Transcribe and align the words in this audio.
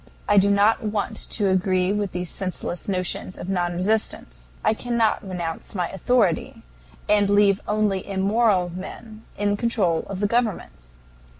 I 0.27 0.39
do 0.39 0.49
not 0.49 0.81
want 0.81 1.29
to 1.29 1.47
agree 1.49 1.93
with 1.93 2.11
these 2.11 2.31
senseless 2.31 2.87
notions 2.87 3.37
of 3.37 3.49
non 3.49 3.73
resistance. 3.73 4.47
I 4.65 4.73
cannot 4.73 5.21
renounce 5.21 5.75
my 5.75 5.89
authority 5.89 6.63
and 7.07 7.29
leave 7.29 7.61
only 7.67 8.07
immoral 8.09 8.69
men 8.73 9.23
in 9.37 9.57
control 9.57 9.99
of 10.07 10.19
the 10.19 10.25
government. 10.25 10.87